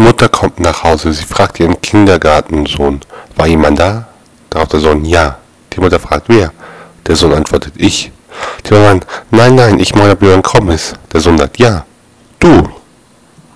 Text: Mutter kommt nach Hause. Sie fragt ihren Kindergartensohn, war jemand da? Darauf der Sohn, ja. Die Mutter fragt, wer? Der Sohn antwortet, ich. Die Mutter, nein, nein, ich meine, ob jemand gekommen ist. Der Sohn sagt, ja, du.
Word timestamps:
Mutter 0.00 0.28
kommt 0.28 0.58
nach 0.58 0.82
Hause. 0.82 1.12
Sie 1.12 1.24
fragt 1.24 1.60
ihren 1.60 1.80
Kindergartensohn, 1.80 3.00
war 3.36 3.46
jemand 3.46 3.78
da? 3.78 4.08
Darauf 4.48 4.68
der 4.68 4.80
Sohn, 4.80 5.04
ja. 5.04 5.38
Die 5.72 5.80
Mutter 5.80 6.00
fragt, 6.00 6.28
wer? 6.28 6.52
Der 7.06 7.16
Sohn 7.16 7.34
antwortet, 7.34 7.74
ich. 7.76 8.10
Die 8.66 8.72
Mutter, 8.74 9.00
nein, 9.30 9.54
nein, 9.54 9.78
ich 9.78 9.94
meine, 9.94 10.12
ob 10.12 10.22
jemand 10.22 10.44
gekommen 10.44 10.70
ist. 10.70 10.94
Der 11.12 11.20
Sohn 11.20 11.36
sagt, 11.38 11.58
ja, 11.58 11.84
du. 12.38 12.68